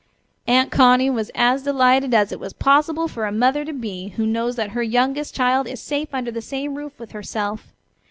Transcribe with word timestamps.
Aunt 0.47 0.71
Connie 0.71 1.11
was 1.11 1.29
as 1.35 1.61
delighted 1.61 2.11
as 2.11 2.31
it 2.31 2.39
was 2.39 2.53
possible 2.53 3.07
for 3.07 3.27
a 3.27 3.31
mother 3.31 3.63
to 3.63 3.71
be 3.71 4.07
who 4.17 4.25
knows 4.25 4.55
that 4.55 4.71
her 4.71 4.81
youngest 4.81 5.35
child 5.35 5.67
is 5.67 5.79
safe 5.79 6.11
under 6.11 6.31
the 6.31 6.41
same 6.41 6.73
roof 6.73 6.97
with 6.99 7.11
herself. 7.11 7.71